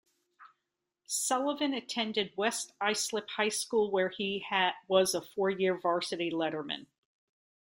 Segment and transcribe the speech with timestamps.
[1.05, 4.43] Sullivan attended West Islip High School where he
[4.87, 6.87] was a four year varsity letterman.